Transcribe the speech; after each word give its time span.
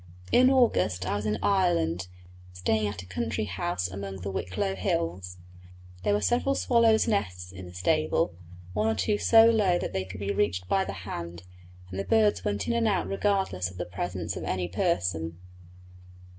In 0.31 0.49
August 0.49 1.05
I 1.05 1.15
was 1.15 1.27
in 1.27 1.37
Ireland, 1.43 2.07
staying 2.53 2.87
at 2.87 3.03
a 3.03 3.05
country 3.05 3.43
house 3.43 3.87
among 3.87 4.21
the 4.21 4.31
Wicklow 4.31 4.73
hills. 4.73 5.37
There 6.03 6.15
were 6.15 6.21
several 6.21 6.55
swallows' 6.55 7.07
nests 7.07 7.51
in 7.51 7.67
the 7.67 7.73
stable, 7.75 8.33
one 8.73 8.87
or 8.87 8.95
two 8.95 9.19
so 9.19 9.45
low 9.45 9.77
that 9.77 9.93
they 9.93 10.03
could 10.05 10.19
be 10.19 10.33
reached 10.33 10.67
by 10.67 10.85
the 10.85 10.91
hand, 11.05 11.43
and 11.91 11.99
the 11.99 12.03
birds 12.03 12.43
went 12.43 12.65
in 12.67 12.73
and 12.73 12.87
out 12.87 13.07
regardless 13.07 13.69
of 13.69 13.77
the 13.77 13.85
presence 13.85 14.35
of 14.35 14.43
any 14.43 14.67
person. 14.67 15.37